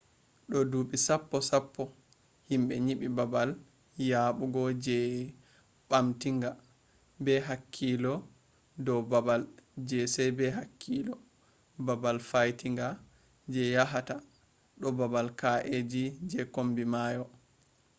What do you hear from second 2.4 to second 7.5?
himbe nyibi babal yabugo je bamtinga be